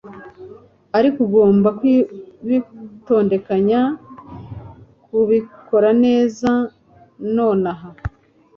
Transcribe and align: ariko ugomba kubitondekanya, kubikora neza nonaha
ariko 0.97 1.17
ugomba 1.27 1.69
kubitondekanya, 1.79 3.81
kubikora 5.05 5.89
neza 6.05 6.49
nonaha 7.35 7.89